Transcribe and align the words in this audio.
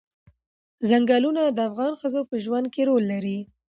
ځنګلونه 0.89 1.41
د 1.49 1.59
افغان 1.69 1.93
ښځو 2.01 2.21
په 2.29 2.35
ژوند 2.43 2.65
کې 2.73 2.81
رول 2.89 3.03
لري. 3.13 3.37